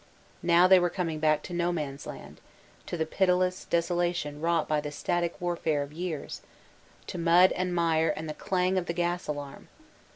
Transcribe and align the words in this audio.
Now 0.41 0.65
they 0.67 0.79
were 0.79 0.89
coming 0.89 1.19
back 1.19 1.43
to 1.43 1.53
No 1.53 1.71
Man 1.71 1.93
s 1.93 2.07
Land, 2.07 2.41
to 2.87 2.97
the 2.97 3.05
pitiless 3.05 3.65
desolation 3.65 4.41
wrought 4.41 4.67
by 4.67 4.81
the 4.81 4.89
static 4.91 5.39
warfare 5.39 5.83
of 5.83 5.93
years, 5.93 6.41
to 7.05 7.19
mud 7.19 7.51
and 7.51 7.77
wire 7.77 8.09
and 8.09 8.27
the 8.27 8.33
clang 8.33 8.79
of 8.79 8.87
the 8.87 8.93
gas 8.97 9.27
alarm. 9.27 9.67